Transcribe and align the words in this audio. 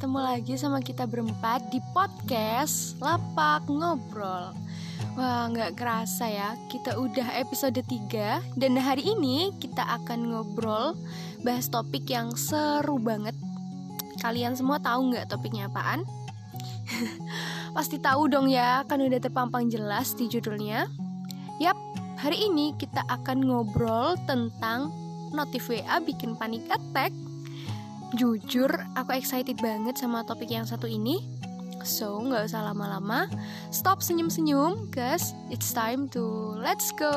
ketemu 0.00 0.24
lagi 0.32 0.56
sama 0.56 0.80
kita 0.80 1.04
berempat 1.04 1.68
di 1.68 1.76
podcast 1.92 2.96
Lapak 3.04 3.68
Ngobrol. 3.68 4.48
Wah 5.12 5.44
nggak 5.52 5.76
kerasa 5.76 6.24
ya 6.24 6.56
kita 6.72 6.96
udah 6.96 7.36
episode 7.36 7.76
3 7.76 8.56
Dan 8.56 8.80
hari 8.80 9.04
ini 9.04 9.52
kita 9.60 9.84
akan 10.00 10.32
ngobrol 10.32 10.96
bahas 11.44 11.68
topik 11.68 12.08
yang 12.08 12.32
seru 12.32 12.96
banget. 12.96 13.36
Kalian 14.24 14.56
semua 14.56 14.80
tahu 14.80 15.12
nggak 15.12 15.36
topiknya 15.36 15.68
apaan? 15.68 16.08
Pasti 17.76 18.00
tahu 18.00 18.24
dong 18.24 18.48
ya, 18.48 18.80
kan 18.88 19.04
udah 19.04 19.20
terpampang 19.20 19.68
jelas 19.68 20.16
di 20.16 20.32
judulnya. 20.32 20.88
Yap, 21.60 21.76
hari 22.16 22.48
ini 22.48 22.72
kita 22.80 23.04
akan 23.04 23.44
ngobrol 23.44 24.16
tentang 24.24 24.96
notif 25.36 25.68
WA 25.68 26.00
bikin 26.00 26.40
panik 26.40 26.64
attack 26.72 27.12
Jujur, 28.10 28.74
aku 28.98 29.14
excited 29.14 29.54
banget 29.62 29.94
sama 29.94 30.26
topik 30.26 30.50
yang 30.50 30.66
satu 30.66 30.90
ini. 30.90 31.22
So, 31.86 32.18
nggak 32.18 32.50
usah 32.50 32.66
lama-lama. 32.66 33.30
Stop 33.70 34.02
senyum-senyum, 34.02 34.90
cause 34.90 35.30
it's 35.46 35.70
time 35.70 36.10
to 36.10 36.58
let's 36.58 36.90
go. 36.98 37.14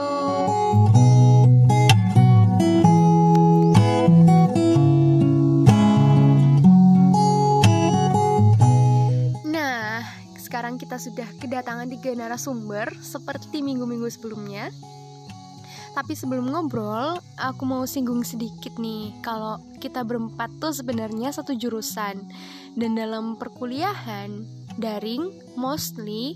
Nah, 9.49 10.05
sekarang 10.37 10.77
kita 10.77 11.01
sudah 11.01 11.25
kedatangan 11.41 11.89
tiga 11.89 12.13
narasumber 12.13 12.93
seperti 13.01 13.65
minggu-minggu 13.65 14.13
sebelumnya. 14.13 14.69
Tapi 15.93 16.17
sebelum 16.17 16.49
ngobrol, 16.49 17.21
aku 17.37 17.63
mau 17.69 17.85
singgung 17.85 18.25
sedikit 18.25 18.73
nih 18.81 19.13
kalau 19.21 19.61
kita 19.77 20.01
berempat 20.01 20.49
tuh 20.57 20.73
sebenarnya 20.73 21.29
satu 21.29 21.53
jurusan 21.53 22.17
dan 22.73 22.91
dalam 22.97 23.37
perkuliahan 23.37 24.41
daring 24.81 25.29
mostly 25.53 26.33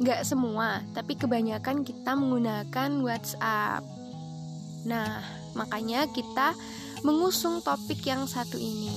nggak 0.00 0.24
semua, 0.24 0.80
tapi 0.96 1.16
kebanyakan 1.16 1.84
kita 1.84 2.16
menggunakan 2.16 2.90
WhatsApp. 3.04 3.84
Nah, 4.88 5.20
makanya 5.52 6.08
kita 6.12 6.56
mengusung 7.04 7.60
topik 7.60 8.04
yang 8.08 8.24
satu 8.24 8.56
ini. 8.56 8.92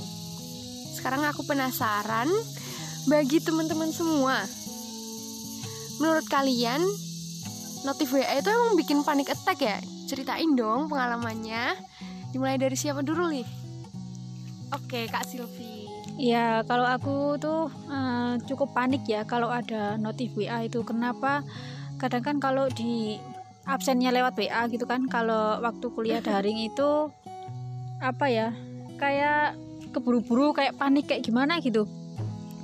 Sekarang 0.96 1.24
aku 1.28 1.44
penasaran 1.48 2.28
bagi 3.08 3.40
teman-teman 3.40 3.92
semua. 3.92 4.44
Menurut 6.00 6.28
kalian 6.32 6.84
notif 7.88 8.12
WA 8.12 8.40
itu 8.40 8.50
emang 8.50 8.76
bikin 8.76 9.04
panik 9.04 9.32
attack 9.32 9.60
ya? 9.62 9.78
Ceritain 10.10 10.52
dong 10.56 10.90
pengalamannya. 10.92 11.78
Dimulai 12.34 12.60
dari 12.60 12.78
siapa 12.78 13.02
dulu 13.02 13.32
nih? 13.32 13.48
Oke, 14.76 15.10
Kak 15.10 15.26
Silvi. 15.26 15.90
Ya, 16.20 16.62
kalau 16.68 16.86
aku 16.86 17.40
tuh 17.40 17.72
uh, 17.90 18.36
cukup 18.44 18.76
panik 18.76 19.08
ya 19.08 19.24
kalau 19.24 19.50
ada 19.50 19.96
notif 19.96 20.36
WA 20.36 20.68
itu. 20.68 20.84
Kenapa? 20.86 21.42
Kadang 21.98 22.24
kan 22.24 22.38
kalau 22.38 22.68
di 22.70 23.18
absennya 23.66 24.14
lewat 24.14 24.38
WA 24.38 24.68
gitu 24.70 24.86
kan, 24.86 25.08
kalau 25.10 25.58
waktu 25.64 25.86
kuliah 25.92 26.22
daring 26.22 26.60
itu 26.70 27.10
apa 28.04 28.26
ya? 28.30 28.54
Kayak 29.00 29.56
keburu-buru, 29.96 30.54
kayak 30.54 30.78
panik 30.78 31.10
kayak 31.10 31.26
gimana 31.26 31.58
gitu 31.64 31.88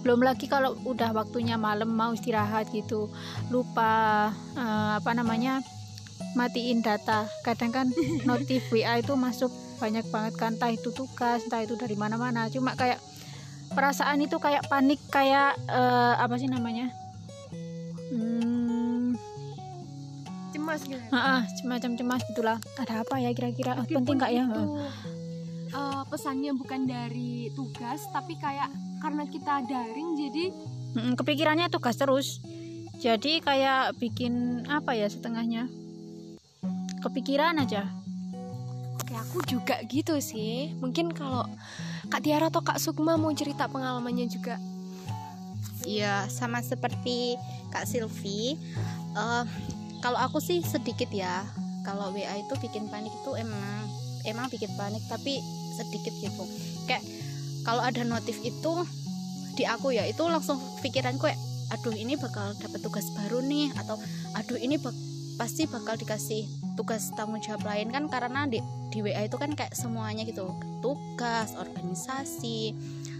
belum 0.05 0.21
lagi 0.21 0.45
kalau 0.45 0.77
udah 0.85 1.17
waktunya 1.17 1.57
malam 1.57 1.89
mau 1.89 2.13
istirahat 2.13 2.69
gitu. 2.69 3.09
Lupa 3.49 4.29
uh, 4.53 5.01
apa 5.01 5.11
namanya 5.17 5.65
matiin 6.37 6.85
data. 6.85 7.25
Kadang 7.41 7.73
kan 7.73 7.89
notif 8.29 8.69
WA 8.69 9.01
itu 9.01 9.17
masuk 9.17 9.49
banyak 9.81 10.05
banget 10.13 10.37
kan. 10.37 10.53
Entah 10.53 10.69
itu 10.69 10.93
tugas 10.93 11.41
entah 11.49 11.65
itu 11.65 11.73
dari 11.73 11.97
mana-mana. 11.97 12.45
Cuma 12.53 12.77
kayak 12.77 13.01
perasaan 13.73 14.21
itu 14.21 14.37
kayak 14.37 14.69
panik 14.69 15.01
kayak 15.09 15.57
uh, 15.73 16.21
apa 16.21 16.37
sih 16.37 16.53
namanya? 16.53 16.93
Hmm, 18.13 19.17
cemas 20.53 20.85
gitu. 20.85 21.01
Uh, 21.09 21.17
uh, 21.17 21.41
semacam 21.57 21.97
cemas 21.97 22.21
gitulah. 22.29 22.57
Ada 22.77 23.01
apa 23.01 23.17
ya 23.17 23.33
kira-kira? 23.33 23.81
Oh, 23.81 23.89
penting 23.89 24.21
nggak 24.21 24.33
ya? 24.37 24.45
uh, 25.75 26.05
pesannya 26.07 26.53
bukan 26.53 26.85
dari 26.85 27.49
tugas 27.57 28.05
tapi 28.13 28.37
kayak 28.37 28.69
karena 28.99 29.23
kita 29.27 29.63
daring 29.65 30.09
jadi 30.17 30.45
hmm, 30.95 31.13
kepikirannya 31.19 31.67
tugas 31.67 31.99
terus. 31.99 32.39
Jadi 32.95 33.43
kayak 33.43 33.99
bikin 33.99 34.63
apa 34.71 34.95
ya 34.95 35.11
setengahnya? 35.11 35.67
Kepikiran 37.03 37.59
aja. 37.59 37.85
Oke 38.95 39.13
aku 39.13 39.43
juga 39.45 39.83
gitu 39.85 40.15
sih. 40.23 40.71
Mungkin 40.79 41.11
kalau 41.11 41.43
kak 42.07 42.23
Tiara 42.23 42.47
atau 42.47 42.63
kak 42.63 42.79
Sukma 42.79 43.19
mau 43.19 43.35
cerita 43.35 43.67
pengalamannya 43.67 44.25
juga. 44.31 44.55
Iya 45.85 46.25
sama 46.31 46.65
seperti 46.65 47.37
kak 47.69 47.85
Silvi 47.85 48.57
uh, 49.13 49.45
kalau 50.01 50.17
aku 50.17 50.39
sih 50.41 50.63
sedikit 50.63 51.11
ya. 51.11 51.45
Kalau 51.85 52.09
WA 52.09 52.41
itu 52.41 52.53
bikin 52.57 52.89
panik 52.89 53.13
itu 53.13 53.31
emang 53.37 53.85
emang 54.25 54.49
bikin 54.49 54.73
panik 54.73 55.05
tapi 55.05 55.37
sedikit 55.77 56.13
gitu. 56.17 56.43
Kayak 56.89 57.05
kalau 57.65 57.81
ada 57.81 58.05
notif 58.05 58.37
itu 58.45 58.85
di 59.57 59.63
aku 59.65 59.91
ya 59.95 60.05
itu 60.05 60.21
langsung 60.23 60.61
pikiran 60.85 61.17
gue 61.17 61.33
aduh 61.73 61.95
ini 61.97 62.13
bakal 62.15 62.53
dapat 62.61 62.79
tugas 62.85 63.09
baru 63.17 63.41
nih 63.41 63.73
atau 63.73 63.97
aduh 64.37 64.59
ini 64.59 64.77
bak 64.77 64.93
pasti 65.35 65.67
bakal 65.67 65.99
dikasih 65.99 66.47
tugas 66.79 67.11
tanggung 67.17 67.43
jawab 67.43 67.67
lain 67.67 67.91
kan 67.91 68.07
karena 68.07 68.47
di 68.47 68.63
di 68.93 69.03
WA 69.03 69.27
itu 69.27 69.35
kan 69.35 69.51
kayak 69.51 69.75
semuanya 69.75 70.23
gitu 70.23 70.47
tugas 70.79 71.51
organisasi 71.59 72.71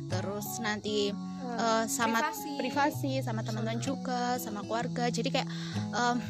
terus 0.06 0.62
nanti 0.62 1.10
uh, 1.58 1.84
sama 1.90 2.22
privasi, 2.22 2.50
privasi 2.62 3.12
sama 3.26 3.42
teman-teman 3.42 3.82
juga 3.82 4.38
sama 4.38 4.62
keluarga. 4.62 5.10
Jadi 5.10 5.34
kayak 5.34 5.50
um, 5.98 6.22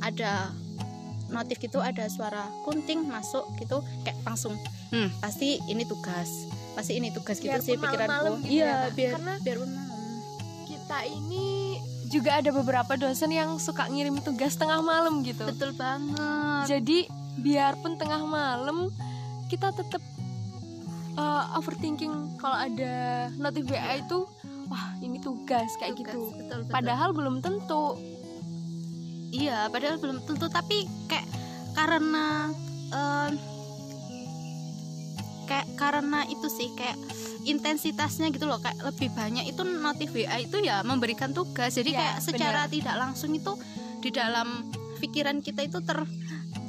ada 0.00 0.48
notif 1.30 1.62
gitu 1.62 1.78
ada 1.78 2.10
suara 2.10 2.50
kunting 2.66 3.06
masuk 3.06 3.46
gitu 3.62 3.80
kayak 4.02 4.18
langsung 4.26 4.58
hmm 4.90 5.08
pasti 5.22 5.62
ini 5.70 5.86
tugas 5.86 6.50
pasti 6.74 6.92
ini 6.98 7.08
tugas 7.10 7.38
gitu 7.38 7.50
biar 7.50 7.60
sih 7.60 7.76
pikiranku. 7.76 8.42
gitu 8.44 8.50
iya 8.50 8.88
ya, 8.88 8.94
biar 8.94 9.12
karena 9.18 9.34
biar 9.42 9.58
malam 9.58 10.02
kita 10.68 10.98
ini 11.06 11.60
juga 12.10 12.42
ada 12.42 12.50
beberapa 12.50 12.92
dosen 12.98 13.30
yang 13.30 13.54
suka 13.62 13.86
ngirim 13.86 14.18
tugas 14.18 14.58
tengah 14.58 14.82
malam 14.82 15.22
gitu. 15.22 15.46
Betul 15.46 15.70
banget. 15.78 16.66
Jadi 16.66 17.06
biarpun 17.38 17.94
tengah 17.94 18.26
malam 18.26 18.90
kita 19.46 19.70
tetap 19.70 20.02
uh, 21.14 21.54
overthinking 21.54 22.34
kalau 22.42 22.58
ada 22.58 23.30
notif 23.38 23.62
WA 23.70 24.02
itu 24.02 24.26
wah 24.66 24.94
ini 24.98 25.22
tugas 25.22 25.70
kayak 25.78 25.94
tugas, 25.98 26.18
gitu. 26.18 26.34
betul, 26.34 26.66
betul. 26.66 26.74
padahal 26.74 27.14
belum 27.14 27.38
tentu. 27.38 27.94
Iya 29.30 29.70
padahal 29.70 30.02
belum 30.02 30.18
tentu. 30.26 30.50
Tapi 30.50 30.90
kayak 31.06 31.26
karena 31.78 32.50
uh, 32.90 33.30
kayak 35.50 35.66
karena 35.74 36.22
itu 36.30 36.46
sih 36.46 36.70
kayak 36.78 36.94
intensitasnya 37.42 38.30
gitu 38.30 38.46
loh 38.46 38.62
kayak 38.62 38.78
lebih 38.86 39.10
banyak 39.10 39.50
itu 39.50 39.66
notif 39.66 40.14
WA 40.14 40.38
itu 40.38 40.62
ya 40.62 40.86
memberikan 40.86 41.34
tugas 41.34 41.74
jadi 41.74 41.90
ya, 41.90 41.98
kayak 41.98 42.16
secara 42.22 42.62
bener. 42.70 42.74
tidak 42.78 42.96
langsung 43.02 43.34
itu 43.34 43.58
di 43.98 44.14
dalam 44.14 44.70
pikiran 45.02 45.42
kita 45.42 45.66
itu 45.66 45.82
ter 45.82 46.06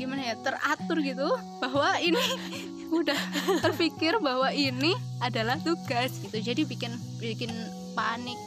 gimana 0.02 0.34
ya 0.34 0.36
teratur 0.42 0.98
gitu 0.98 1.30
bahwa 1.62 1.94
ini 2.02 2.26
udah 3.00 3.20
terpikir 3.62 4.18
bahwa 4.18 4.50
ini 4.50 4.98
adalah 5.22 5.62
tugas 5.62 6.18
gitu 6.18 6.42
jadi 6.42 6.66
bikin 6.66 6.92
bikin 7.22 7.54
panik 7.94 8.40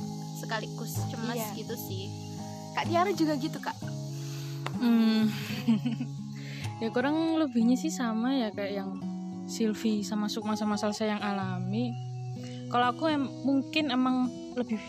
sekaligus 0.42 0.98
cemas 1.14 1.38
iya. 1.38 1.54
gitu 1.54 1.78
sih 1.78 2.10
kak 2.74 2.90
Tiara 2.90 3.14
juga 3.14 3.38
gitu 3.38 3.62
kak 3.62 3.76
hmm. 4.82 5.30
ya 6.82 6.88
kurang 6.90 7.38
lebihnya 7.38 7.78
sih 7.78 7.94
sama 7.94 8.34
ya 8.34 8.50
kayak 8.50 8.82
yang 8.82 9.13
Silvi 9.44 10.00
sama 10.00 10.26
Sukma 10.32 10.56
sama 10.56 10.80
Salsa 10.80 11.04
yang 11.04 11.20
alami. 11.20 11.92
Kalau 12.72 12.90
aku 12.90 13.12
em 13.12 13.28
mungkin 13.44 13.92
emang 13.92 14.32
lebih 14.56 14.80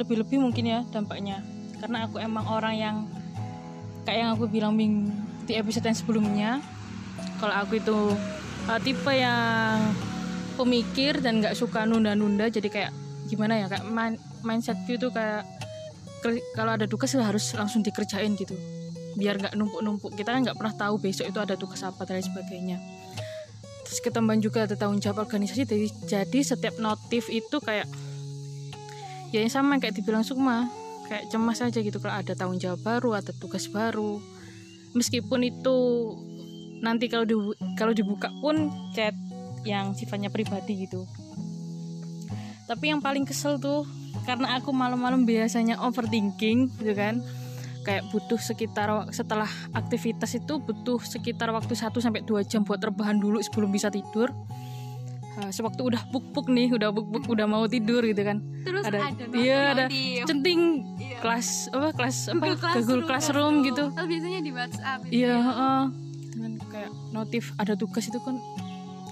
lebih 0.00 0.24
lebih 0.24 0.38
mungkin 0.40 0.64
ya 0.66 0.80
dampaknya. 0.90 1.44
Karena 1.78 2.08
aku 2.08 2.16
emang 2.18 2.48
orang 2.48 2.74
yang 2.74 2.96
kayak 4.08 4.18
yang 4.24 4.30
aku 4.36 4.48
bilang 4.48 4.72
ming 4.74 5.12
di 5.44 5.60
episode 5.60 5.84
yang 5.84 5.96
sebelumnya 5.96 6.50
kalau 7.36 7.54
aku 7.60 7.76
itu 7.76 7.98
uh, 8.68 8.80
tipe 8.80 9.12
yang 9.12 9.92
pemikir 10.56 11.20
dan 11.20 11.44
nggak 11.44 11.52
suka 11.52 11.84
nunda-nunda 11.84 12.48
jadi 12.48 12.68
kayak 12.72 12.92
gimana 13.28 13.60
ya 13.60 13.66
kayak 13.68 13.84
main, 13.84 14.16
mindsetku 14.40 14.96
itu 14.96 15.12
kayak 15.12 15.44
kalau 16.56 16.72
ada 16.72 16.88
tugas 16.88 17.12
harus 17.12 17.52
langsung 17.52 17.84
dikerjain 17.84 18.32
gitu. 18.32 18.56
Biar 19.14 19.36
nggak 19.36 19.54
numpuk-numpuk. 19.60 20.16
Kita 20.16 20.32
kan 20.32 20.40
nggak 20.40 20.56
pernah 20.56 20.72
tahu 20.72 20.96
besok 20.96 21.28
itu 21.28 21.36
ada 21.36 21.52
tugas 21.52 21.84
apa 21.84 22.00
dan 22.08 22.24
sebagainya 22.24 22.93
terus 23.84 24.00
ketambahan 24.00 24.40
juga 24.40 24.64
ada 24.64 24.74
tanggung 24.74 24.98
jawab 24.98 25.28
organisasi 25.28 25.68
jadi, 25.68 25.88
jadi 26.08 26.40
setiap 26.40 26.80
notif 26.80 27.28
itu 27.28 27.60
kayak 27.60 27.84
ya 29.30 29.44
yang 29.44 29.52
sama 29.52 29.76
kayak 29.76 29.94
dibilang 29.94 30.24
Sukma 30.24 30.72
kayak 31.04 31.28
cemas 31.28 31.60
aja 31.60 31.78
gitu 31.78 32.00
kalau 32.00 32.16
ada 32.16 32.32
tanggung 32.32 32.56
jawab 32.56 32.80
baru 32.80 33.20
ada 33.20 33.30
tugas 33.36 33.68
baru. 33.68 34.18
Meskipun 34.94 35.42
itu 35.42 35.76
nanti 36.80 37.10
kalau 37.10 37.26
di, 37.26 37.34
kalau 37.74 37.92
dibuka 37.92 38.30
pun 38.38 38.70
chat 38.94 39.12
yang 39.66 39.92
sifatnya 39.92 40.30
pribadi 40.30 40.86
gitu. 40.86 41.04
Tapi 42.64 42.94
yang 42.94 43.04
paling 43.04 43.28
kesel 43.28 43.60
tuh 43.60 43.84
karena 44.24 44.56
aku 44.56 44.72
malam-malam 44.72 45.28
biasanya 45.28 45.76
overthinking 45.82 46.72
gitu 46.80 46.94
kan 46.96 47.20
kayak 47.84 48.08
butuh 48.08 48.40
sekitar 48.40 48.88
setelah 49.12 49.48
aktivitas 49.76 50.32
itu 50.34 50.56
butuh 50.56 50.98
sekitar 51.04 51.52
waktu 51.52 51.76
1 51.76 51.92
sampai 52.00 52.24
2 52.24 52.40
jam 52.48 52.64
buat 52.64 52.80
rebahan 52.80 53.20
dulu 53.20 53.38
sebelum 53.44 53.68
bisa 53.68 53.92
tidur. 53.92 54.32
Nah, 55.34 55.50
sewaktu 55.50 55.82
udah 55.82 56.02
puk-puk 56.14 56.46
nih, 56.46 56.70
udah 56.70 56.94
puk-puk 56.94 57.26
udah 57.26 57.44
mau 57.44 57.66
tidur 57.66 58.06
gitu 58.06 58.22
kan. 58.22 58.38
Terus 58.62 58.86
ada 58.86 59.10
ada 59.10 59.24
iya 59.34 59.60
ada 59.74 59.84
centing 60.24 60.86
Iya. 60.94 61.18
kelas 61.20 61.48
apa 61.74 61.88
kelas 61.92 62.16
apa 62.30 62.34
Google 62.38 62.56
Classroom, 62.56 62.78
Google 62.80 63.02
Classroom 63.04 63.54
gitu. 63.66 63.84
Oh, 63.92 64.06
biasanya 64.06 64.40
di 64.40 64.52
WhatsApp 64.54 64.98
gitu 65.04 65.12
Iya, 65.12 65.34
ya. 65.34 65.36
heeh. 65.42 65.82
Dengan 66.34 66.52
kayak 66.70 66.90
notif 67.10 67.44
ada 67.58 67.74
tugas 67.74 68.06
itu 68.06 68.18
kan 68.22 68.38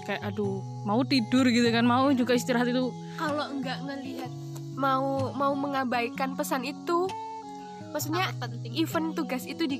kayak 0.03 0.19
aduh 0.23 0.59
mau 0.83 0.99
tidur 1.03 1.47
gitu 1.47 1.67
kan 1.71 1.87
mau 1.87 2.11
juga 2.11 2.35
istirahat 2.35 2.67
itu 2.67 2.91
kalau 3.15 3.47
nggak 3.55 3.87
ngelihat 3.87 4.31
mau 4.75 5.31
mau 5.31 5.55
mengabaikan 5.55 6.35
pesan 6.35 6.67
itu 6.67 7.07
maksudnya 7.93 8.33
penting 8.35 8.73
event 8.75 9.13
tugas 9.13 9.45
itu 9.45 9.63
di 9.63 9.77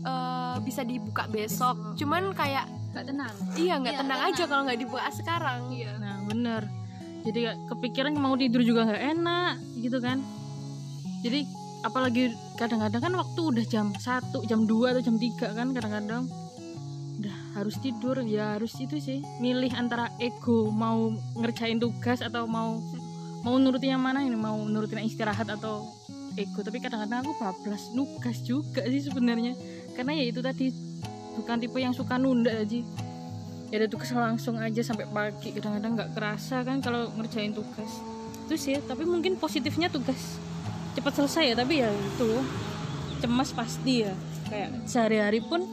eh, 0.00 0.56
bisa 0.62 0.80
dibuka 0.80 1.26
besok. 1.26 1.98
Cuman 1.98 2.30
kayak 2.32 2.64
gak 2.94 3.10
tenang. 3.10 3.34
Iya 3.58 3.74
nggak 3.76 3.92
Iya, 3.92 4.00
tenang 4.00 4.20
tenang. 4.22 4.32
aja 4.32 4.42
kalau 4.46 4.62
nggak 4.64 4.80
dibuka 4.80 5.10
sekarang 5.12 5.60
iya. 5.68 5.92
Nah 5.98 6.24
bener. 6.24 6.62
Jadi 7.26 7.40
kepikiran 7.66 8.14
mau 8.14 8.38
tidur 8.38 8.62
juga 8.62 8.86
nggak 8.86 9.02
enak 9.18 9.52
gitu 9.76 9.98
kan. 9.98 10.22
Jadi 11.20 11.42
apalagi 11.82 12.30
kadang-kadang 12.54 13.02
kan 13.02 13.12
waktu 13.14 13.40
udah 13.42 13.64
jam 13.66 13.86
1, 13.92 14.30
jam 14.46 14.60
2 14.64 14.92
atau 14.94 15.02
jam 15.02 15.16
3 15.18 15.52
kan 15.52 15.68
kadang-kadang 15.70 16.24
Udah 17.16 17.36
harus 17.54 17.76
tidur. 17.80 18.20
Ya 18.22 18.54
harus 18.54 18.76
itu 18.76 18.96
sih 18.96 19.20
Milih 19.40 19.72
antara 19.72 20.12
ego 20.16 20.68
mau 20.70 21.10
ngerjain 21.34 21.76
tugas 21.76 22.20
atau 22.20 22.46
mau 22.46 22.78
mau 23.40 23.56
nurutin 23.56 23.94
yang 23.94 24.02
mana 24.02 24.20
ini 24.20 24.34
mau 24.34 24.58
nurutin 24.62 25.00
istirahat 25.00 25.46
atau 25.48 25.86
ego. 26.36 26.60
Tapi 26.62 26.78
kadang-kadang 26.78 27.24
aku 27.24 27.32
bablas 27.40 27.90
nugas 27.96 28.38
juga 28.44 28.84
sih 28.86 29.02
sebenarnya. 29.02 29.56
Karena 29.96 30.12
ya 30.14 30.24
itu 30.28 30.40
tadi 30.44 30.70
bukan 31.36 31.56
tipe 31.60 31.78
yang 31.80 31.96
suka 31.96 32.20
nunda 32.20 32.52
aja. 32.52 32.80
Ya 33.72 33.82
ada 33.82 33.88
tugas 33.90 34.12
langsung 34.14 34.60
aja 34.60 34.80
sampai 34.84 35.08
pagi. 35.10 35.50
Kadang-kadang 35.56 35.98
nggak 35.98 36.10
kerasa 36.14 36.62
kan 36.62 36.78
kalau 36.84 37.10
ngerjain 37.18 37.56
tugas. 37.56 37.90
Itu 38.46 38.54
sih 38.54 38.78
tapi 38.84 39.02
mungkin 39.02 39.40
positifnya 39.40 39.90
tugas 39.90 40.38
cepat 40.94 41.12
selesai 41.18 41.52
ya. 41.52 41.54
Tapi 41.58 41.74
ya 41.82 41.90
itu 41.90 42.30
cemas 43.24 43.50
pasti 43.50 44.06
ya. 44.06 44.14
Kayak 44.46 44.86
sehari-hari 44.86 45.42
pun 45.42 45.66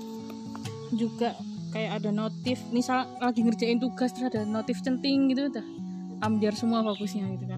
juga 0.96 1.38
kayak 1.76 2.02
ada 2.02 2.10
notif. 2.10 2.58
Misal 2.74 3.06
lagi 3.22 3.46
ngerjain 3.46 3.78
tugas 3.78 4.16
terus 4.16 4.34
ada 4.34 4.48
notif 4.48 4.82
centing 4.82 5.30
gitu 5.30 5.54
udah 5.54 5.66
ambiar 6.24 6.56
semua 6.56 6.80
fokusnya 6.88 7.36
gitu 7.36 7.46
kan 7.52 7.53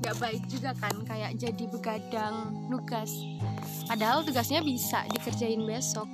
nggak 0.00 0.16
baik 0.16 0.42
juga 0.48 0.72
kan 0.80 0.96
kayak 1.04 1.36
jadi 1.36 1.64
begadang 1.68 2.56
nugas. 2.72 3.12
Padahal 3.84 4.24
tugasnya 4.24 4.64
bisa 4.64 5.04
dikerjain 5.12 5.60
besok. 5.64 6.08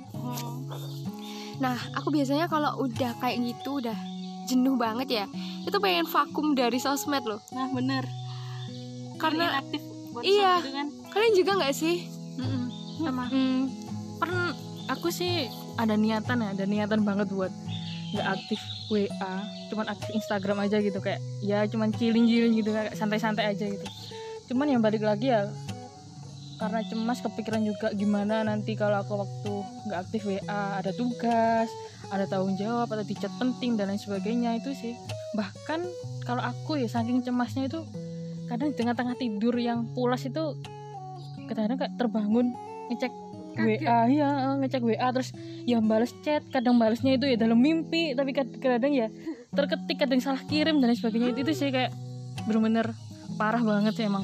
Nah 1.57 1.77
aku 1.95 2.11
biasanya 2.11 2.51
kalau 2.51 2.83
udah 2.83 3.15
kayak 3.17 3.39
gitu 3.41 3.79
udah 3.79 3.95
jenuh 4.47 4.79
banget 4.79 5.23
ya 5.23 5.25
itu 5.67 5.75
pengen 5.79 6.07
vakum 6.07 6.55
dari 6.55 6.79
sosmed 6.79 7.23
loh. 7.23 7.39
Nah 7.55 7.67
bener. 7.71 8.03
Karena 9.17 9.59
aktif 9.59 9.81
buat 10.11 10.23
Iya. 10.23 10.61
kan? 10.61 10.87
kalian 11.11 11.33
juga 11.33 11.51
nggak 11.57 11.73
sih? 11.73 12.05
Sama. 12.97 13.29
Hmm, 13.29 13.69
pernah 14.17 14.53
aku 14.89 15.09
sih 15.09 15.47
ada 15.77 15.93
niatan 15.93 16.41
ya, 16.41 16.47
ada 16.53 16.65
niatan 16.65 17.01
banget 17.05 17.29
buat 17.29 17.53
nggak 18.15 18.27
aktif 18.39 18.59
WA, 18.87 19.35
cuman 19.67 19.91
aktif 19.91 20.09
Instagram 20.15 20.63
aja 20.63 20.79
gitu 20.79 21.03
kayak 21.03 21.19
ya 21.43 21.67
cuman 21.67 21.91
chilling-chilling 21.91 22.55
gitu 22.55 22.71
kayak 22.71 22.95
santai-santai 22.95 23.51
aja 23.51 23.67
gitu. 23.67 23.85
Cuman 24.47 24.71
yang 24.71 24.79
balik 24.79 25.03
lagi 25.03 25.31
ya 25.31 25.51
karena 26.57 26.81
cemas 26.89 27.21
kepikiran 27.21 27.61
juga 27.61 27.93
gimana 27.93 28.41
nanti 28.41 28.73
kalau 28.73 28.97
aku 29.03 29.13
waktu 29.21 29.53
nggak 29.85 29.99
aktif 30.07 30.21
WA 30.25 30.81
ada 30.81 30.89
tugas, 30.95 31.69
ada 32.09 32.25
tanggung 32.25 32.55
jawab 32.55 32.89
atau 32.89 33.05
di 33.05 33.13
chat 33.13 33.31
penting 33.37 33.75
dan 33.75 33.91
lain 33.91 33.99
sebagainya 33.99 34.57
itu 34.57 34.71
sih. 34.73 34.93
Bahkan 35.35 35.79
kalau 36.23 36.41
aku 36.41 36.79
ya 36.79 36.87
saking 36.87 37.21
cemasnya 37.21 37.67
itu 37.67 37.83
kadang 38.47 38.71
di 38.71 38.75
tengah-tengah 38.79 39.19
tidur 39.19 39.53
yang 39.59 39.83
pulas 39.91 40.23
itu 40.23 40.55
kadang-kadang 41.51 41.79
kayak 41.83 41.93
terbangun 41.99 42.55
ngecek 42.87 43.11
Kaget. 43.57 43.81
WA 43.81 43.99
ya 44.07 44.29
ngecek 44.55 44.83
WA 44.85 45.07
terus 45.09 45.29
ya 45.65 45.81
balas 45.81 46.13
chat 46.21 46.45
kadang 46.47 46.77
balasnya 46.77 47.17
itu 47.17 47.25
ya 47.25 47.35
dalam 47.35 47.57
mimpi 47.57 48.13
tapi 48.13 48.31
kad- 48.31 48.57
kadang 48.57 48.93
ya 48.93 49.09
terketik 49.51 49.97
kadang 49.97 50.21
salah 50.21 50.41
kirim 50.45 50.77
dan 50.77 50.93
lain 50.93 50.97
sebagainya 50.97 51.33
itu, 51.33 51.41
itu 51.41 51.51
sih 51.57 51.69
kayak 51.73 51.89
bener-bener 52.45 52.93
parah 53.35 53.59
banget 53.59 53.97
sih 53.97 54.05
emang 54.05 54.23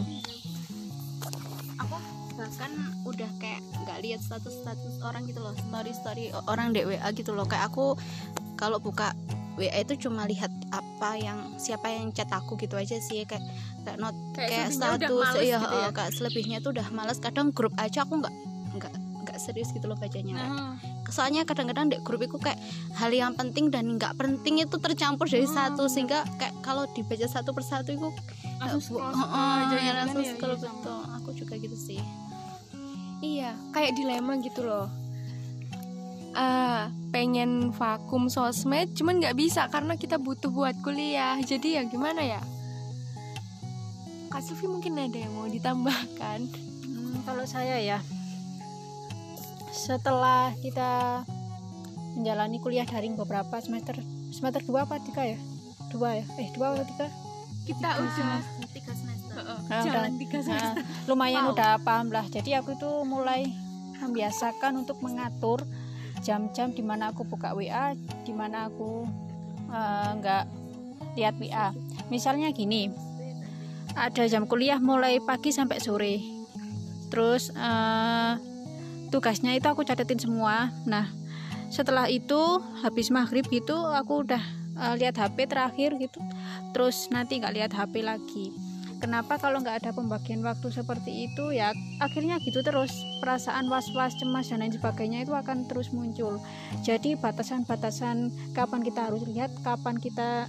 aku 1.76 1.96
bahkan 2.38 2.72
udah 3.04 3.30
kayak 3.38 3.62
nggak 3.84 3.98
lihat 4.02 4.20
status 4.22 4.54
status 4.62 4.94
orang 5.02 5.26
gitu 5.26 5.42
loh 5.42 5.54
story 5.58 5.92
story 5.92 6.24
orang 6.48 6.72
di 6.72 6.86
WA 6.86 7.10
gitu 7.12 7.34
loh 7.34 7.44
kayak 7.44 7.74
aku 7.74 7.98
kalau 8.56 8.78
buka 8.78 9.12
WA 9.54 9.86
itu 9.86 10.08
cuma 10.08 10.26
lihat 10.26 10.50
apa 10.74 11.14
yang 11.14 11.54
siapa 11.62 11.86
yang 11.90 12.10
chat 12.10 12.30
aku 12.30 12.58
gitu 12.58 12.74
aja 12.74 12.98
sih 12.98 13.22
kayak 13.24 13.44
kayak 13.86 13.98
not 14.02 14.16
kayak 14.34 14.74
udah 14.74 14.98
status 14.98 15.30
iya 15.44 15.58
gitu 15.62 15.76
ya. 15.78 15.86
eh, 15.86 15.92
kayak 15.94 16.12
selebihnya 16.16 16.58
tuh 16.60 16.72
udah 16.74 16.88
males 16.90 17.20
kadang 17.22 17.54
grup 17.54 17.74
aja 17.78 18.02
aku 18.02 18.18
nggak 18.18 18.34
nggak 18.74 18.94
nggak 19.34 19.42
serius 19.42 19.74
gitu 19.74 19.90
loh 19.90 19.98
bacanya 19.98 20.46
Nah. 20.46 20.78
soalnya 21.10 21.42
kadang-kadang 21.42 21.90
di 21.90 21.98
grup 22.00 22.22
itu 22.22 22.38
kayak 22.38 22.62
hal 22.94 23.10
yang 23.10 23.34
penting 23.34 23.68
dan 23.68 23.98
nggak 23.98 24.14
penting 24.14 24.62
itu 24.62 24.78
tercampur 24.78 25.26
dari 25.26 25.44
Hmm, 25.44 25.58
satu 25.74 25.84
bener. 25.84 25.90
sehingga 25.90 26.20
kayak 26.38 26.54
kalau 26.62 26.86
dibaca 26.88 27.26
satu 27.26 27.50
persatu 27.50 27.90
itu 27.92 28.10
langsung 28.58 28.82
scroll 28.94 29.10
ya, 29.74 29.92
langsung 29.96 30.22
ya, 30.22 30.32
scroll 30.32 30.54
iya, 30.54 30.62
sama. 30.62 30.74
betul 30.76 31.00
aku 31.18 31.30
juga 31.34 31.54
gitu 31.58 31.74
sih 31.76 32.02
Iya, 33.20 33.56
kayak 33.72 33.96
dilema 33.96 34.36
gitu 34.38 34.62
loh. 34.62 34.92
Ah, 36.34 36.92
pengen 37.08 37.72
vakum 37.72 38.28
sosmed, 38.28 38.92
cuman 38.92 39.24
nggak 39.24 39.32
bisa 39.34 39.70
karena 39.70 39.96
kita 39.96 40.20
butuh 40.20 40.50
buat 40.50 40.76
kuliah. 40.82 41.40
Jadi 41.40 41.80
ya 41.80 41.86
gimana 41.86 42.20
ya? 42.20 42.44
Kak 44.28 44.42
Sufi 44.42 44.66
mungkin 44.66 44.98
ada 44.98 45.16
yang 45.16 45.32
mau 45.32 45.48
ditambahkan? 45.48 46.40
Hmm, 46.84 47.16
kalau 47.24 47.46
saya 47.46 47.80
ya 47.80 48.04
setelah 49.74 50.54
kita 50.62 51.26
menjalani 52.14 52.62
kuliah 52.62 52.86
daring 52.86 53.18
beberapa 53.18 53.58
semester 53.58 53.98
semester 54.30 54.62
dua 54.64 54.86
apa 54.86 55.02
tiga 55.02 55.26
ya? 55.26 55.38
Dua 55.90 56.22
ya? 56.22 56.26
Eh 56.38 56.54
dua 56.54 56.78
atau 56.78 56.86
tiga? 56.86 57.10
Kita 57.66 57.90
udah 57.98 58.40
tiga 58.70 58.92
semester. 58.94 59.34
Heeh, 59.34 59.82
jalan 59.82 60.12
udah. 60.14 60.20
tiga 60.22 60.38
Nah, 60.38 60.46
semester. 60.46 61.10
lumayan 61.10 61.44
Wow. 61.50 61.54
udah 61.58 61.72
paham 61.82 62.08
lah. 62.14 62.26
Jadi 62.30 62.54
aku 62.54 62.78
itu 62.78 62.92
mulai 63.04 63.50
membiasakan 63.98 64.78
untuk 64.78 65.02
mengatur 65.02 65.66
jam-jam 66.22 66.70
di 66.72 66.84
mana 66.86 67.10
aku 67.10 67.26
buka 67.26 67.52
WA 67.52 67.98
di 68.24 68.32
mana 68.32 68.70
aku 68.70 69.04
eh, 69.68 70.10
nggak 70.22 70.44
lihat 71.14 71.36
WA 71.36 71.68
misalnya 72.08 72.50
gini 72.50 72.88
ada 73.94 74.26
jam 74.26 74.46
kuliah 74.46 74.78
mulai 74.78 75.18
pagi 75.18 75.50
sampai 75.50 75.82
sore. 75.82 76.16
Terus 77.10 77.50
eh, 77.54 78.34
tugasnya 79.14 79.54
itu 79.54 79.70
aku 79.70 79.86
catetin 79.86 80.18
semua 80.18 80.74
nah 80.84 81.06
setelah 81.70 82.10
itu 82.10 82.38
habis 82.82 83.10
maghrib 83.10 83.46
gitu 83.48 83.78
aku 83.94 84.26
udah 84.26 84.42
eh, 84.76 84.94
lihat 84.98 85.16
HP 85.16 85.46
terakhir 85.46 85.94
gitu 85.98 86.18
terus 86.74 87.08
nanti 87.08 87.38
nggak 87.38 87.54
lihat 87.54 87.72
HP 87.72 88.02
lagi 88.02 88.50
kenapa 88.98 89.36
kalau 89.36 89.60
nggak 89.60 89.84
ada 89.84 89.92
pembagian 89.92 90.40
waktu 90.42 90.72
seperti 90.72 91.28
itu 91.28 91.52
ya 91.52 91.70
akhirnya 92.00 92.40
gitu 92.40 92.64
terus 92.64 92.90
perasaan 93.20 93.68
was-was 93.68 94.16
cemas 94.16 94.48
dan 94.48 94.62
lain 94.62 94.72
sebagainya 94.72 95.22
itu 95.22 95.34
akan 95.34 95.68
terus 95.68 95.92
muncul 95.92 96.40
jadi 96.82 97.14
batasan-batasan 97.20 98.32
kapan 98.52 98.82
kita 98.82 99.12
harus 99.12 99.22
lihat 99.28 99.52
kapan 99.62 100.00
kita 100.00 100.48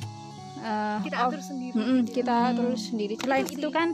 eh, 0.56 0.99
Kita 1.02 1.16
off. 1.21 1.35
atur 1.35 1.42
sendiri. 1.42 1.75
Mm-mm, 1.75 1.99
gitu 2.00 2.09
ya. 2.09 2.14
kita 2.14 2.37
Hmm. 2.40 2.56
terus 2.56 2.80
sendiri 2.87 3.14
selain 3.18 3.44
Itu 3.44 3.59
itu 3.59 3.68
kan 3.68 3.88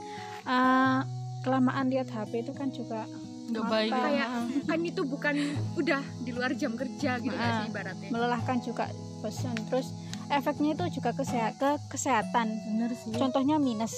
eh, 0.44 0.98
kelamaan 1.40 1.88
lihat 1.88 2.06
HP 2.06 2.44
itu 2.44 2.52
kan 2.52 2.68
juga 2.68 3.08
nggak 3.50 3.66
baik 3.66 3.90
ya. 3.90 4.00
Kayak 4.00 4.28
eh, 4.30 4.44
kan 4.64 4.80
itu 4.80 5.02
bukan 5.02 5.34
udah 5.74 6.02
di 6.18 6.30
luar 6.30 6.50
jam 6.54 6.72
kerja 6.72 7.10
gitu 7.18 7.30
nggak 7.30 7.50
Ah. 7.50 7.58
sih 7.58 7.68
ibaratnya. 7.68 8.08
melelahkan 8.08 8.56
juga 8.60 8.84
bosan 9.18 9.56
terus 9.68 9.92
efeknya 10.28 10.70
itu 10.72 10.84
juga 10.96 11.10
ke 11.12 11.22
kesehatan 11.86 12.46
bener 12.66 12.90
sih 12.94 13.12
contohnya 13.12 13.58
minus 13.58 13.92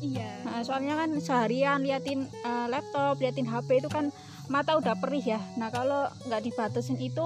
Iya. 0.00 0.32
Nah, 0.48 0.64
soalnya 0.64 0.96
kan 0.96 1.12
seharian 1.20 1.84
liatin 1.84 2.24
eh, 2.24 2.66
laptop, 2.66 3.20
liatin 3.20 3.44
HP 3.44 3.84
itu 3.84 3.88
kan 3.88 4.08
mata 4.48 4.72
udah 4.72 4.96
perih 4.96 5.36
ya. 5.36 5.40
Nah, 5.54 5.68
kalau 5.68 6.08
nggak 6.24 6.40
dibatasin 6.40 6.96
itu 6.96 7.20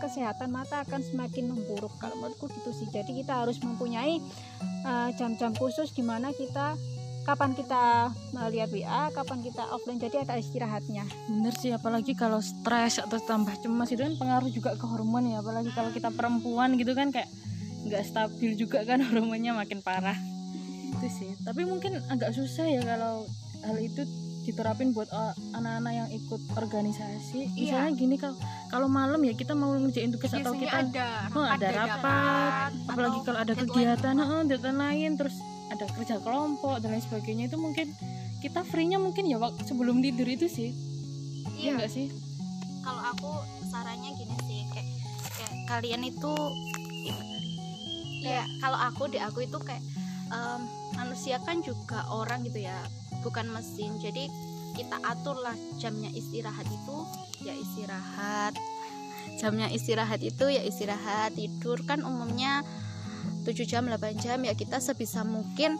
kesehatan 0.00 0.48
mata 0.48 0.80
akan 0.82 1.04
semakin 1.04 1.52
memburuk. 1.52 1.92
Kalau 2.00 2.16
menurutku 2.16 2.48
gitu 2.48 2.72
sih. 2.72 2.88
Jadi 2.88 3.20
kita 3.20 3.44
harus 3.44 3.60
mempunyai 3.60 4.24
eh, 4.84 5.08
jam-jam 5.16 5.52
khusus 5.52 5.92
di 5.92 6.00
mana 6.00 6.32
kita 6.32 6.80
kapan 7.24 7.56
kita 7.56 8.12
melihat 8.36 8.68
WA, 8.70 9.02
kapan 9.10 9.40
kita 9.40 9.64
offline. 9.72 9.96
Jadi 9.96 10.16
ada 10.20 10.36
istirahatnya. 10.36 11.08
bener 11.28 11.54
sih 11.56 11.72
apalagi 11.72 12.12
kalau 12.12 12.38
stres 12.44 13.00
atau 13.00 13.16
tambah 13.24 13.56
cemas 13.64 13.88
itu 13.90 14.04
kan 14.04 14.14
pengaruh 14.20 14.50
juga 14.52 14.76
ke 14.76 14.84
hormon 14.84 15.24
ya 15.32 15.40
apalagi 15.40 15.72
kalau 15.72 15.90
kita 15.90 16.12
perempuan 16.12 16.76
gitu 16.76 16.92
kan 16.92 17.08
kayak 17.08 17.28
nggak 17.84 18.02
stabil 18.04 18.56
juga 18.56 18.84
kan 18.84 19.00
hormonnya 19.08 19.52
makin 19.52 19.84
parah 19.84 20.16
itu 20.94 21.08
sih 21.10 21.30
tapi 21.44 21.68
mungkin 21.68 22.00
agak 22.08 22.32
susah 22.32 22.64
ya 22.64 22.80
kalau 22.80 23.28
hal 23.64 23.76
itu 23.80 24.04
diterapin 24.44 24.92
buat 24.92 25.08
anak-anak 25.56 25.92
yang 25.92 26.08
ikut 26.12 26.40
organisasi 26.60 27.48
Iya. 27.56 27.80
misalnya 27.80 27.92
gini 27.96 28.16
kalau 28.20 28.36
kalau 28.68 28.88
malam 28.92 29.20
ya 29.24 29.32
kita 29.32 29.56
mau 29.56 29.72
ngerjain 29.72 30.12
tugas 30.12 30.36
atau 30.36 30.52
kita 30.52 30.84
ada 30.84 31.08
oh, 31.32 31.48
ada 31.48 31.68
rapat 31.72 32.70
apalagi 32.84 33.18
kalau 33.24 33.38
ada 33.40 33.54
kegiatan 33.56 34.14
oh, 34.20 34.44
deadline 34.44 34.80
lain 34.80 35.10
terus 35.16 35.36
ada 35.72 35.86
kerja 35.88 36.20
kelompok 36.20 36.82
dan 36.82 36.96
lain 36.96 37.04
sebagainya 37.04 37.44
itu 37.48 37.56
mungkin 37.56 37.92
kita 38.44 38.60
free-nya 38.60 39.00
mungkin 39.00 39.24
ya 39.24 39.40
waktu 39.40 39.64
sebelum 39.64 40.04
tidur 40.04 40.28
itu 40.28 40.44
sih. 40.50 40.70
Iya 41.56 41.60
iya. 41.60 41.70
enggak 41.78 41.90
sih? 41.92 42.06
Kalau 42.84 43.00
aku 43.00 43.30
sarannya 43.72 44.12
gini 44.20 44.36
sih 44.44 44.60
kayak 44.68 44.88
kayak 45.32 45.52
kalian 45.72 46.02
itu 46.04 46.34
ya 48.24 48.44
kalau 48.60 48.76
aku 48.76 49.08
di 49.08 49.20
aku 49.20 49.44
itu 49.48 49.56
kayak 49.60 49.80
em, 50.28 50.60
manusia 50.96 51.40
kan 51.40 51.64
juga 51.64 52.04
orang 52.12 52.44
gitu 52.44 52.60
ya 52.60 52.76
bukan 53.24 53.48
mesin. 53.48 53.96
Jadi 53.96 54.28
kita 54.76 55.00
aturlah 55.00 55.56
jamnya 55.80 56.12
istirahat 56.12 56.68
itu 56.68 56.96
ya 57.48 57.54
istirahat. 57.56 58.52
Jamnya 59.40 59.72
istirahat 59.72 60.20
itu 60.20 60.52
ya 60.52 60.60
istirahat 60.60 61.32
tidur 61.32 61.80
kan 61.88 62.04
umumnya 62.04 62.60
7 63.44 63.68
jam 63.68 63.84
8 63.86 64.16
jam 64.18 64.40
ya 64.40 64.56
kita 64.56 64.80
sebisa 64.80 65.22
mungkin 65.22 65.76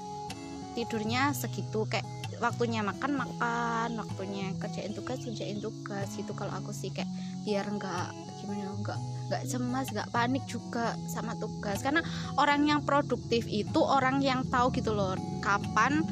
tidurnya 0.76 1.32
segitu. 1.32 1.88
Kayak 1.88 2.04
waktunya 2.42 2.84
makan 2.84 3.16
makan 3.16 3.96
waktunya 3.96 4.52
kerjain 4.60 4.92
tugas 4.92 5.24
kerjain 5.24 5.58
tugas 5.64 6.12
gitu. 6.12 6.36
Kalau 6.36 6.52
aku 6.52 6.70
sih 6.76 6.92
kayak 6.92 7.08
biar 7.48 7.64
nggak 7.64 8.06
gimana 8.42 8.76
nggak 8.84 8.98
nggak 9.32 9.42
cemas 9.48 9.88
nggak 9.88 10.10
panik 10.12 10.44
juga 10.44 10.94
sama 11.08 11.32
tugas. 11.40 11.80
Karena 11.80 12.04
orang 12.36 12.68
yang 12.68 12.80
produktif 12.84 13.48
itu 13.48 13.80
orang 13.80 14.20
yang 14.20 14.44
tahu 14.52 14.68
gitu 14.76 14.92
loh 14.92 15.16
kapan 15.40 16.04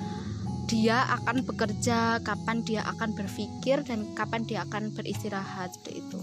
dia 0.73 1.05
akan 1.21 1.45
bekerja 1.45 2.25
kapan 2.25 2.65
dia 2.65 2.81
akan 2.97 3.13
berpikir 3.13 3.85
dan 3.85 4.09
kapan 4.17 4.41
dia 4.49 4.65
akan 4.65 4.89
beristirahat 4.97 5.77
seperti 5.77 6.01
itu. 6.01 6.21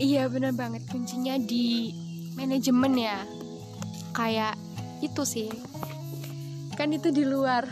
Iya 0.00 0.30
bener 0.30 0.54
banget. 0.54 0.86
Kuncinya 0.86 1.34
di 1.36 1.90
manajemen 2.38 2.94
ya 2.94 3.26
Kayak 4.10 4.58
itu 5.00 5.22
sih. 5.24 5.48
Kan 6.76 6.92
itu 6.96 7.12
di 7.12 7.24
luar 7.26 7.66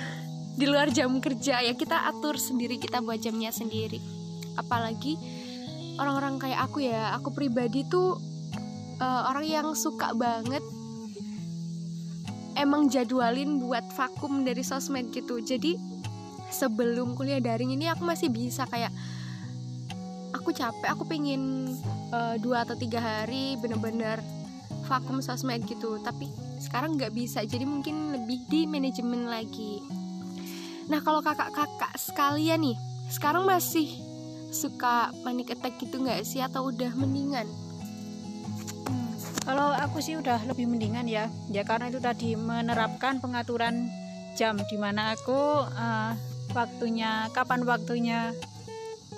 Di 0.58 0.66
luar 0.66 0.90
jam 0.90 1.22
kerja 1.22 1.62
ya. 1.62 1.72
Kita 1.78 2.10
atur 2.10 2.34
sendiri 2.34 2.82
kita 2.82 2.98
buat 2.98 3.22
jamnya 3.22 3.54
sendiri. 3.54 4.02
Apalagi 4.58 5.14
orang-orang 6.02 6.42
kayak 6.42 6.60
aku 6.66 6.82
ya 6.82 7.14
Aku 7.18 7.30
pribadi 7.30 7.86
tuh 7.86 8.18
eh, 8.98 9.22
orang 9.30 9.46
yang 9.46 9.68
suka 9.78 10.14
banget 10.18 10.62
Emang 12.58 12.90
jadwalin 12.90 13.62
buat 13.62 13.86
vakum 13.94 14.42
dari 14.42 14.66
sosmed 14.66 15.14
gitu. 15.14 15.38
Jadi 15.38 15.78
sebelum 16.50 17.14
kuliah 17.14 17.38
daring 17.38 17.70
ini 17.70 17.86
aku 17.86 18.02
masih 18.02 18.34
bisa 18.34 18.66
kayak 18.66 18.90
Aku 20.34 20.50
capek, 20.50 20.90
aku 20.90 21.06
pengen 21.06 21.70
eh, 22.10 22.36
dua 22.42 22.66
atau 22.66 22.74
tiga 22.74 22.98
hari 22.98 23.54
bener-bener 23.62 24.37
vakum 24.88 25.20
sosmed 25.20 25.62
gitu. 25.68 26.00
Tapi 26.00 26.32
sekarang 26.58 26.96
nggak 26.96 27.12
bisa 27.12 27.44
jadi 27.44 27.68
mungkin 27.68 28.16
lebih 28.16 28.48
di 28.48 28.64
manajemen 28.64 29.28
lagi. 29.28 29.84
Nah 30.88 31.04
kalau 31.04 31.20
kakak-kakak 31.20 31.92
sekalian 32.00 32.64
nih 32.64 32.76
sekarang 33.12 33.44
masih 33.44 33.92
suka 34.48 35.12
panic 35.20 35.52
attack 35.52 35.76
gitu 35.76 36.00
nggak 36.00 36.24
sih? 36.24 36.40
Atau 36.40 36.72
udah 36.72 36.90
mendingan? 36.96 37.44
Hmm, 38.88 39.12
Kalau 39.44 39.76
aku 39.76 40.00
sih 40.00 40.16
udah 40.16 40.40
lebih 40.48 40.64
mendingan 40.64 41.04
ya, 41.04 41.28
ya 41.52 41.62
karena 41.68 41.92
itu 41.92 42.00
tadi 42.00 42.32
menerapkan 42.34 43.20
pengaturan 43.20 43.92
jam 44.40 44.56
di 44.56 44.76
mana 44.80 45.12
aku 45.12 45.68
eh, 45.68 46.12
waktunya 46.56 47.28
kapan 47.36 47.68
waktunya 47.68 48.32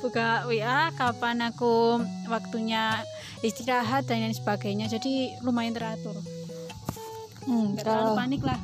buka 0.00 0.48
WA, 0.48 0.90
kapan 0.96 1.52
aku 1.52 2.00
waktunya 2.26 3.04
istirahat 3.40 4.06
dan 4.06 4.24
lain 4.24 4.36
sebagainya. 4.36 4.86
Jadi 4.90 5.40
lumayan 5.44 5.74
teratur. 5.76 6.16
hmm, 7.48 7.80
kalau 7.80 8.14
panik 8.14 8.44
lah. 8.44 8.60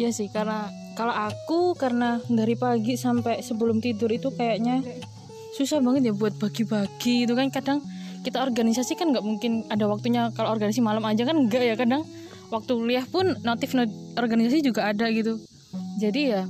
ya 0.00 0.08
sih 0.08 0.30
karena 0.32 0.72
kalau 0.96 1.12
aku 1.12 1.76
karena 1.76 2.20
dari 2.28 2.56
pagi 2.56 2.96
sampai 2.96 3.44
sebelum 3.44 3.80
tidur 3.82 4.08
itu 4.08 4.32
kayaknya 4.32 4.80
susah 5.52 5.84
banget 5.84 6.08
ya 6.08 6.14
buat 6.16 6.32
bagi-bagi 6.40 7.28
itu 7.28 7.34
kan 7.36 7.52
kadang 7.52 7.78
kita 8.24 8.40
organisasi 8.40 8.96
kan 8.96 9.12
nggak 9.12 9.24
mungkin 9.24 9.68
ada 9.68 9.84
waktunya 9.84 10.32
kalau 10.32 10.48
organisasi 10.54 10.80
malam 10.80 11.04
aja 11.04 11.28
kan 11.28 11.36
enggak 11.36 11.60
ya 11.60 11.74
kadang 11.76 12.08
waktu 12.48 12.72
kuliah 12.72 13.04
pun 13.04 13.36
notif 13.44 13.76
not- 13.76 13.92
organisasi 14.16 14.64
juga 14.64 14.88
ada 14.88 15.12
gitu 15.12 15.40
jadi 16.00 16.20
ya 16.24 16.42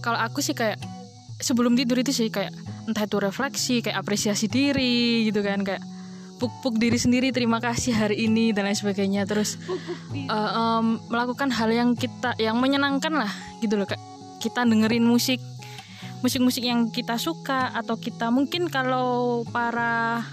kalau 0.00 0.16
aku 0.16 0.40
sih 0.40 0.56
kayak 0.56 0.80
sebelum 1.40 1.76
tidur 1.76 2.00
itu 2.00 2.16
sih 2.16 2.32
kayak 2.32 2.54
entah 2.88 3.04
itu 3.04 3.18
refleksi 3.20 3.84
kayak 3.84 4.00
apresiasi 4.00 4.48
diri 4.48 5.28
gitu 5.28 5.44
kan 5.44 5.60
kayak 5.66 5.82
puk-puk 6.36 6.76
diri 6.76 7.00
sendiri 7.00 7.32
terima 7.32 7.58
kasih 7.58 7.96
hari 7.96 8.28
ini 8.28 8.52
dan 8.52 8.68
lain 8.68 8.76
sebagainya. 8.76 9.24
Terus 9.24 9.56
eh, 10.12 10.30
em, 10.30 11.00
melakukan 11.08 11.48
hal 11.52 11.72
yang 11.72 11.96
kita 11.96 12.36
yang 12.36 12.60
menyenangkan 12.60 13.12
lah 13.12 13.32
gitu 13.64 13.80
loh 13.80 13.88
kayak 13.88 14.02
kita 14.40 14.62
dengerin 14.68 15.04
musik 15.04 15.40
musik-musik 16.20 16.64
yang 16.64 16.88
kita 16.88 17.20
suka 17.20 17.72
atau 17.76 17.96
kita 17.96 18.32
mungkin 18.32 18.68
kalau 18.72 19.44
para 19.52 20.24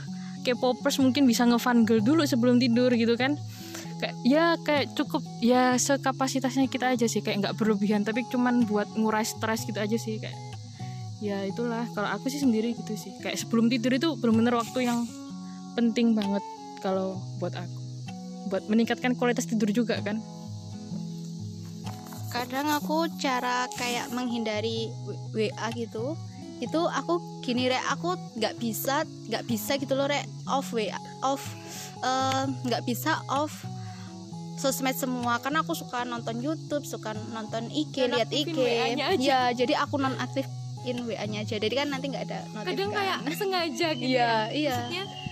K-popers 0.43 0.99
mungkin 0.99 1.23
bisa 1.23 1.47
ngefan 1.47 1.87
girl 1.87 2.03
dulu 2.03 2.27
sebelum 2.27 2.59
tidur 2.59 2.91
gitu 2.91 3.15
kan. 3.15 3.39
Kayak 4.03 4.15
ya 4.27 4.45
kayak 4.59 4.91
cukup 4.99 5.23
ya 5.39 5.79
sekapasitasnya 5.79 6.67
kita 6.67 6.91
aja 6.91 7.07
sih 7.07 7.23
kayak 7.23 7.47
nggak 7.47 7.55
berlebihan 7.55 8.03
tapi 8.03 8.27
cuman 8.27 8.67
buat 8.67 8.91
ngurai 8.99 9.23
stres 9.23 9.63
gitu 9.63 9.79
aja 9.79 9.95
sih 9.95 10.19
kayak. 10.19 10.35
Ya 11.23 11.47
itulah. 11.47 11.87
Kalau 11.95 12.11
aku 12.11 12.27
sih 12.27 12.43
sendiri 12.43 12.75
gitu 12.75 12.99
sih. 12.99 13.15
Kayak 13.23 13.39
sebelum 13.39 13.71
tidur 13.71 13.95
itu 13.95 14.19
benar-benar 14.19 14.59
waktu 14.59 14.83
yang 14.83 15.07
penting 15.73 16.13
banget 16.17 16.43
kalau 16.83 17.17
buat 17.39 17.55
aku. 17.55 17.77
Buat 18.51 18.67
meningkatkan 18.67 19.15
kualitas 19.15 19.47
tidur 19.47 19.71
juga 19.71 19.97
kan? 20.03 20.19
Kadang 22.33 22.67
aku 22.73 23.07
cara 23.21 23.69
kayak 23.77 24.09
menghindari 24.11 24.89
WA 25.31 25.67
gitu 25.77 26.17
itu 26.63 26.81
aku 26.87 27.19
gini 27.43 27.67
rek. 27.67 27.83
Aku 27.97 28.15
nggak 28.39 28.55
bisa 28.59 29.03
nggak 29.27 29.43
bisa 29.47 29.75
gitu 29.75 29.93
loh 29.95 30.07
rek. 30.07 30.23
Off 30.47 30.71
WA 30.71 30.95
off 31.23 31.43
eh, 32.03 32.43
nggak 32.67 32.83
bisa 32.87 33.19
off 33.31 33.63
sosmed 34.59 34.95
semua. 34.95 35.39
Karena 35.43 35.63
aku 35.63 35.75
suka 35.75 36.07
nonton 36.07 36.39
YouTube 36.39 36.87
suka 36.87 37.15
nonton 37.35 37.67
IG 37.71 38.07
lihat 38.11 38.31
IG 38.31 38.55
ya 39.19 39.51
jadi 39.51 39.73
aku 39.83 39.99
non 39.99 40.15
aktifin 40.19 41.03
WA-nya 41.03 41.43
aja. 41.43 41.55
Jadi 41.59 41.75
kan 41.75 41.91
nanti 41.91 42.11
nggak 42.11 42.25
ada 42.31 42.39
notif 42.55 42.75
kadang 42.75 42.91
kan. 42.91 42.97
kayak 42.99 43.17
sengaja 43.39 43.87
gitu 43.95 44.09
iya 44.13 44.51
ya. 44.51 44.55
iya. 44.55 44.75
Maksudnya 44.77 45.22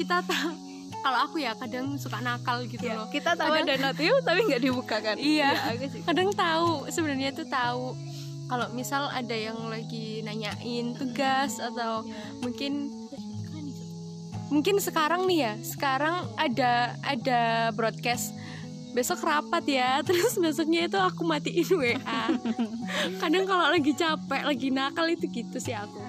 kita 0.00 0.24
tahu. 0.24 0.52
Kalau 1.00 1.18
aku 1.22 1.36
ya 1.38 1.52
kadang 1.54 1.96
suka 1.96 2.20
nakal 2.20 2.60
gitu 2.64 2.84
Iya, 2.84 2.94
loh. 2.94 3.08
kita 3.08 3.32
tahu. 3.32 3.48
Kadang- 3.50 3.68
ada 3.68 3.76
notif 3.82 4.12
tapi 4.20 4.40
nggak 4.44 4.62
dibuka 4.62 4.96
kan? 4.98 5.16
Iya. 5.16 5.50
sih. 5.82 6.00
Kadang 6.02 6.28
tahu 6.30 6.88
sebenarnya 6.88 7.32
tuh 7.32 7.46
tahu. 7.46 7.96
Kalau 8.44 8.66
misal 8.70 9.06
ada 9.08 9.32
yang 9.32 9.56
lagi 9.66 10.20
nanyain 10.20 10.92
tugas 10.92 11.56
atau 11.56 12.02
mungkin 12.40 12.90
mungkin 14.50 14.82
sekarang 14.82 15.24
nih 15.24 15.38
ya 15.40 15.52
sekarang 15.62 16.26
ada 16.36 16.92
ada 17.00 17.40
broadcast. 17.72 18.34
Besok 18.90 19.22
rapat 19.22 19.62
ya 19.64 19.90
terus 20.06 20.34
besoknya 20.34 20.84
itu 20.84 20.98
aku 20.98 21.22
matiin 21.22 21.62
WA 21.70 22.26
kadang 23.22 23.46
kalau 23.46 23.70
lagi 23.70 23.94
capek 23.94 24.42
lagi 24.42 24.68
nakal 24.68 25.06
itu 25.06 25.30
gitu 25.30 25.62
sih 25.62 25.72
aku. 25.72 26.02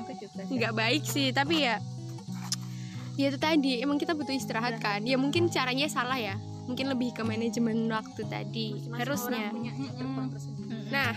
Nggak 0.49 0.73
baik 0.73 1.03
sih 1.05 1.29
tapi 1.29 1.61
ya 1.63 1.77
ya 3.15 3.27
itu 3.27 3.37
tadi. 3.37 3.79
Emang 3.79 3.95
kita 3.95 4.11
butuh 4.11 4.31
istirahat 4.31 4.77
kan? 4.77 5.01
Ya 5.01 5.15
mungkin 5.15 5.47
caranya 5.47 5.87
salah 5.87 6.15
ya. 6.15 6.35
Mungkin 6.63 6.87
lebih 6.87 7.11
ke 7.11 7.21
manajemen 7.21 7.87
waktu 7.87 8.21
tadi. 8.25 8.79
Harusnya. 8.89 9.51
Mm-mm. 9.51 10.29
nah 10.87 11.11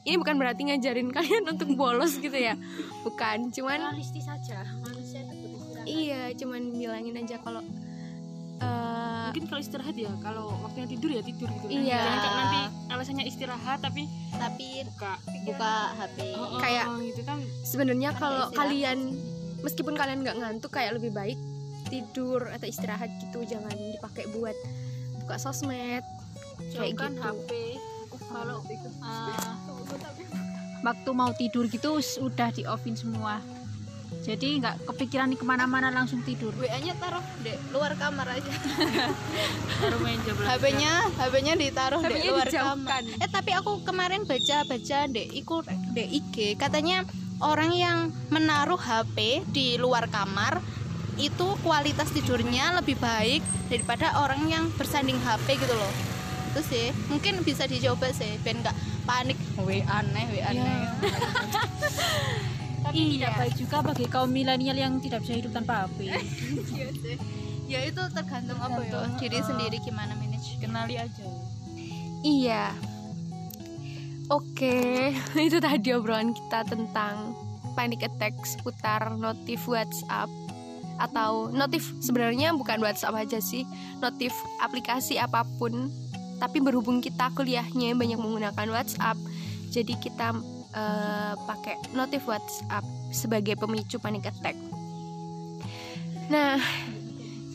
ini 0.00 0.16
bukan 0.16 0.36
berarti 0.36 0.62
ngajarin 0.66 1.12
kalian 1.16 1.44
untuk 1.46 1.72
bolos 1.72 2.16
gitu 2.16 2.32
ya. 2.32 2.56
Bukan. 3.02 3.50
Cuman 3.50 3.92
realistis 3.92 4.24
saja. 4.24 4.64
Manusia 4.78 5.20
itu 5.22 5.34
butuh 5.38 5.58
istirahat. 5.58 5.86
Iya 5.86 6.22
cuman 6.34 6.60
bilangin 6.70 7.14
aja 7.16 7.36
kalau 7.38 7.60
eh, 8.58 9.24
mungkin 9.26 9.44
kalau 9.46 9.60
istirahat 9.60 9.94
ya 9.94 10.12
kalau 10.18 10.52
waktunya 10.60 10.86
tidur 10.86 11.10
ya 11.10 11.22
tidur 11.22 11.48
gitu 11.50 11.66
kan. 11.66 11.72
Iya. 11.72 11.98
jangan 11.98 12.18
kayak 12.18 12.34
nanti 12.36 12.60
alasannya 12.90 13.24
istirahat 13.24 13.78
tapi 13.78 14.02
tapi 14.32 14.66
buka 14.84 15.12
buka 15.44 15.72
HP 15.94 16.16
Oh, 16.34 16.44
oh, 16.48 16.60
Kayak- 16.60 16.88
gitu 17.06 17.22
kan. 17.22 17.38
sebenarnya 17.62 18.10
kalau 18.12 18.50
kalian 18.50 18.98
meskipun 19.60 19.94
kalian 19.96 20.24
nggak 20.24 20.36
ngantuk 20.40 20.72
kayak 20.72 20.96
lebih 20.96 21.12
baik 21.12 21.38
tidur 21.90 22.46
atau 22.48 22.66
istirahat 22.68 23.10
gitu. 23.18 23.44
Jangan 23.44 23.74
dipakai 23.74 24.28
buat 24.34 24.56
buka 25.24 25.36
sosmed. 25.36 26.04
Kayak 26.72 26.94
Jauhkan 26.96 27.12
gitu. 27.16 27.24
HP 27.24 27.50
kalau 28.30 28.58
uh, 29.02 29.54
waktu 30.86 31.10
mau 31.10 31.30
tidur 31.34 31.66
gitu 31.66 31.98
sudah 31.98 32.54
di 32.54 32.62
offin 32.68 32.94
semua. 32.94 33.42
Jadi 34.20 34.60
nggak 34.60 34.84
kepikiran 34.84 35.32
ke 35.32 35.44
mana-mana 35.48 35.88
langsung 35.88 36.20
tidur. 36.26 36.52
WA-nya 36.60 36.92
taruh 37.00 37.24
di 37.40 37.56
luar 37.72 37.96
kamar 37.96 38.36
aja. 38.36 38.52
baru 39.80 39.96
main 40.04 40.20
jam 40.28 40.36
HP-nya 40.36 40.92
HP-nya 41.16 41.54
ditaruh 41.56 42.02
di 42.04 42.28
luar 42.28 42.46
dijauhkan. 42.46 43.02
kamar. 43.08 43.22
Eh 43.22 43.30
tapi 43.32 43.50
aku 43.56 43.80
kemarin 43.80 44.28
baca-baca 44.28 44.98
di 45.08 45.24
iku 45.40 45.64
di 45.96 46.20
IG 46.20 46.60
katanya 46.60 47.08
orang 47.40 47.72
yang 47.72 47.98
menaruh 48.28 48.76
HP 48.76 49.42
di 49.48 49.76
luar 49.76 50.06
kamar 50.06 50.60
itu 51.16 51.52
kualitas 51.60 52.08
tidurnya 52.10 52.76
lebih 52.76 52.96
baik 52.96 53.40
daripada 53.68 54.16
orang 54.18 54.44
yang 54.46 54.64
bersanding 54.74 55.16
HP 55.18 55.56
gitu 55.56 55.72
loh. 55.72 55.92
Itu 56.50 56.60
sih 56.62 56.86
mungkin 57.06 57.40
bisa 57.40 57.64
dicoba 57.64 58.08
sih 58.10 58.40
biar 58.40 58.56
nggak 58.60 58.76
panik 59.04 59.36
WA 59.56 59.84
aneh 59.86 60.24
WA 60.30 60.42
aneh. 60.48 60.80
tapi 62.80 62.96
Iya. 62.96 63.12
tidak 63.12 63.32
baik 63.36 63.54
juga 63.54 63.76
bagi 63.84 64.06
kaum 64.08 64.30
milenial 64.30 64.74
yang 64.74 64.98
tidak 64.98 65.20
bisa 65.22 65.36
hidup 65.36 65.52
tanpa 65.52 65.84
HP 65.84 65.98
Iya 66.76 66.88
sih. 66.96 67.16
Ya 67.68 67.86
itu 67.86 68.02
tergantung 68.10 68.58
apa 68.58 68.80
ya 68.80 68.88
Tergantung, 68.90 69.20
diri 69.20 69.38
uh, 69.38 69.44
sendiri 69.44 69.76
gimana 69.78 70.12
manage. 70.16 70.58
kenali 70.58 70.96
aja 70.96 71.26
Iya. 72.20 72.74
Oke, 74.30 75.10
itu 75.34 75.58
tadi 75.58 75.90
obrolan 75.90 76.30
kita 76.30 76.62
tentang 76.62 77.34
panic 77.74 78.06
attack 78.06 78.38
seputar 78.46 79.18
notif 79.18 79.66
WhatsApp 79.66 80.30
atau 81.02 81.50
notif 81.50 81.90
sebenarnya 81.98 82.54
bukan 82.54 82.78
WhatsApp 82.78 83.26
aja 83.26 83.42
sih, 83.42 83.66
notif 83.98 84.30
aplikasi 84.62 85.18
apa 85.18 85.42
pun. 85.58 85.90
Tapi 86.38 86.62
berhubung 86.62 87.02
kita 87.02 87.34
kuliahnya 87.34 87.98
banyak 87.98 88.22
menggunakan 88.22 88.70
WhatsApp, 88.70 89.18
jadi 89.74 89.98
kita 89.98 90.38
eh, 90.78 91.34
pakai 91.34 91.90
notif 91.98 92.22
WhatsApp 92.30 92.86
sebagai 93.10 93.58
pemicu 93.58 93.98
panic 93.98 94.30
attack. 94.30 94.54
Nah, 96.30 96.54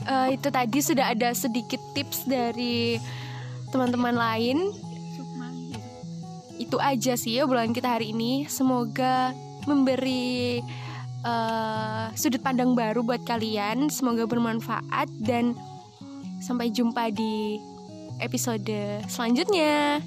eh, 0.04 0.28
itu 0.36 0.52
tadi 0.52 0.80
sudah 0.84 1.16
ada 1.16 1.32
sedikit 1.32 1.80
tips 1.96 2.28
dari 2.28 3.00
teman-teman 3.72 4.20
lain 4.20 4.76
itu 6.66 6.78
aja 6.82 7.14
sih 7.14 7.38
obrolan 7.46 7.72
kita 7.72 7.96
hari 7.96 8.10
ini. 8.10 8.50
Semoga 8.50 9.32
memberi 9.70 10.60
eh, 11.22 12.06
sudut 12.18 12.42
pandang 12.42 12.74
baru 12.74 13.06
buat 13.06 13.22
kalian. 13.24 13.94
Semoga 13.94 14.26
bermanfaat 14.26 15.08
dan 15.22 15.54
sampai 16.42 16.74
jumpa 16.74 17.14
di 17.14 17.62
episode 18.18 19.06
selanjutnya. 19.06 20.02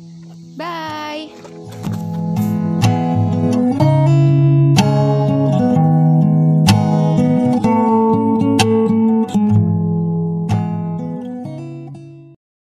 Bye. 0.59 1.88